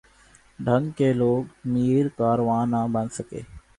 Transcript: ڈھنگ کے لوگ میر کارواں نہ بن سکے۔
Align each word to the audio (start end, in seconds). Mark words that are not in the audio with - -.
ڈھنگ 0.59 0.89
کے 0.97 1.11
لوگ 1.13 1.43
میر 1.71 2.05
کارواں 2.17 2.65
نہ 2.71 2.81
بن 2.93 3.07
سکے۔ 3.17 3.41